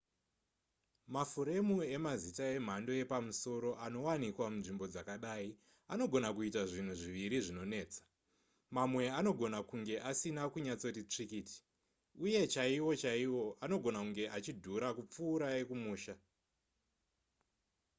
[1.13, 5.49] mafuremu emazita emhando yepamusoro anowanikwa munzvimbo dzakadai
[5.93, 8.01] anogona kuita zvinhu zviviri zvinonetsa
[8.75, 11.55] mamwe anogona kunge asina kunyatsoti tsvikiti
[12.23, 16.15] uye chaiwo chaiwo anogona kunge achidhura kupfuura ekumusha